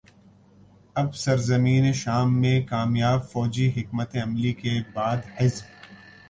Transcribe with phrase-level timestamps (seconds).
[0.95, 5.65] اب سرزمین شام میں کامیاب فوجی حکمت عملی کے بعد حزب